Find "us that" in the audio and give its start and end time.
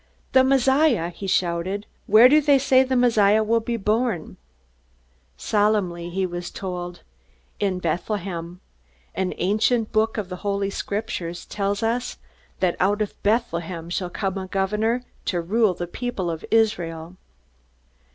11.83-12.75